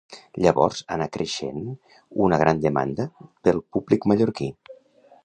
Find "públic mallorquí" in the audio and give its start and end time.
3.77-4.49